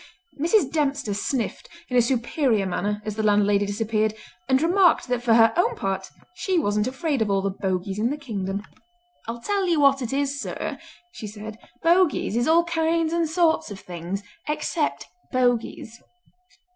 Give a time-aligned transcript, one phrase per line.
[0.41, 0.71] Mrs.
[0.71, 4.15] Dempster sniffed in a superior manner as the landlady disappeared,
[4.49, 8.09] and remarked that for her own part she wasn't afraid of all the bogies in
[8.09, 8.63] the kingdom.
[9.27, 10.79] "I'll tell you what it is, sir,"
[11.11, 16.01] she said; "bogies is all kinds and sorts of things—except bogies!